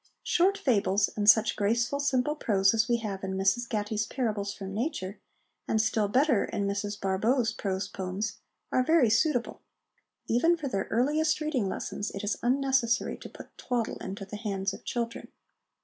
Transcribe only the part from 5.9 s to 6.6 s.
better,